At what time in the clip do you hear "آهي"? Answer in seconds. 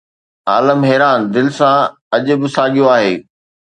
2.95-3.13